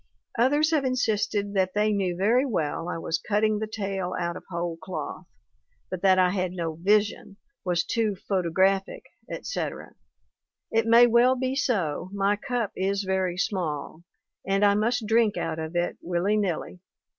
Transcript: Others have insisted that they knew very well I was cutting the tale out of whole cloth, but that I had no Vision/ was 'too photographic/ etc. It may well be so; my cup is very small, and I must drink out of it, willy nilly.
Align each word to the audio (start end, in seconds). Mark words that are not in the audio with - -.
Others 0.39 0.71
have 0.71 0.83
insisted 0.83 1.53
that 1.53 1.75
they 1.75 1.91
knew 1.93 2.15
very 2.15 2.43
well 2.43 2.89
I 2.89 2.97
was 2.97 3.19
cutting 3.21 3.59
the 3.59 3.67
tale 3.67 4.15
out 4.19 4.35
of 4.35 4.43
whole 4.49 4.77
cloth, 4.77 5.27
but 5.91 6.01
that 6.01 6.17
I 6.17 6.31
had 6.31 6.53
no 6.53 6.73
Vision/ 6.73 7.37
was 7.63 7.83
'too 7.83 8.15
photographic/ 8.15 9.03
etc. 9.29 9.93
It 10.71 10.87
may 10.87 11.05
well 11.05 11.35
be 11.35 11.55
so; 11.55 12.09
my 12.13 12.35
cup 12.35 12.71
is 12.75 13.03
very 13.03 13.37
small, 13.37 14.03
and 14.43 14.65
I 14.65 14.73
must 14.73 15.05
drink 15.05 15.37
out 15.37 15.59
of 15.59 15.75
it, 15.75 15.99
willy 16.01 16.35
nilly. 16.35 16.79